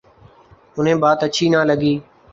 [0.77, 1.93] انہیں بات اچھی نہ لگی۔